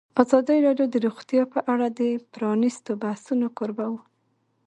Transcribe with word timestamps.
ازادي 0.23 0.57
راډیو 0.67 0.85
د 0.93 0.95
روغتیا 1.05 1.43
په 1.53 1.59
اړه 1.73 1.87
د 1.99 2.01
پرانیستو 2.33 2.91
بحثونو 3.03 3.47
کوربه 3.57 3.85
وه. 3.91 4.01